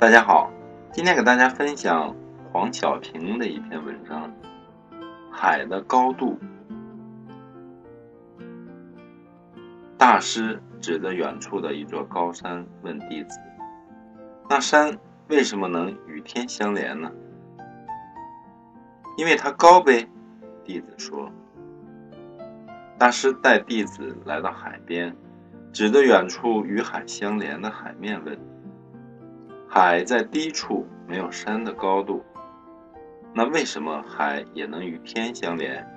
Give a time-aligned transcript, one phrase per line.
[0.00, 0.50] 大家好，
[0.90, 2.16] 今天给大家分享
[2.50, 4.32] 黄小平的一篇文章
[5.30, 6.38] 《海的高度》。
[9.98, 13.38] 大师指着远处的一座高山，问弟子
[14.48, 14.96] ：“那山
[15.28, 17.12] 为什么能与天相连呢
[19.18, 20.08] ？”“因为它高呗。”
[20.64, 21.30] 弟子说。
[22.96, 25.14] 大师带弟子来到海边，
[25.74, 28.38] 指着远处与海相连的海面问。
[29.72, 32.24] 海在低处，没有山的高度，
[33.32, 35.88] 那为什么海也能与天相连，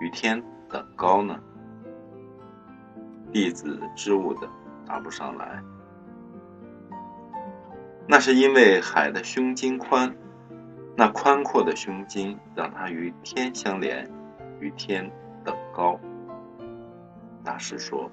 [0.00, 1.38] 与天等高呢？
[3.30, 4.48] 弟子知悟的
[4.86, 5.62] 答不上来。
[8.08, 10.16] 那是因为海的胸襟宽，
[10.96, 14.10] 那宽阔的胸襟让它与天相连，
[14.60, 15.12] 与天
[15.44, 16.00] 等高。
[17.44, 18.10] 大师说，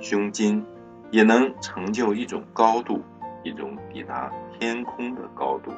[0.00, 0.66] 胸襟
[1.12, 3.00] 也能成就一种高度。
[3.42, 5.72] 一种抵达天空的高度。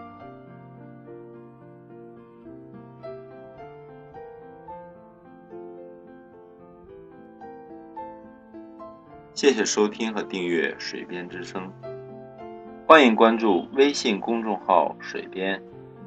[9.32, 11.72] 谢谢收听和订阅《水边之声》，
[12.86, 15.62] 欢迎关注微信公众号“水边”，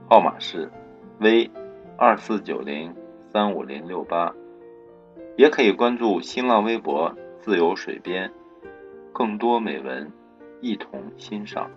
[0.08, 0.72] 号码是
[1.20, 1.50] V
[1.98, 2.94] 二四九零
[3.32, 4.32] 三五零六八，
[5.36, 8.32] 也可以关注新浪微博“自由水边”，
[9.12, 10.12] 更多美文。
[10.64, 11.70] 一同欣赏。